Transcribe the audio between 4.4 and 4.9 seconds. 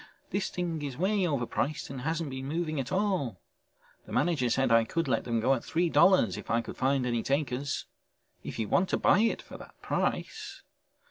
said I